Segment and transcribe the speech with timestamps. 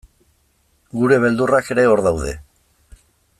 [1.01, 2.33] Gure beldurrak ere hor daude.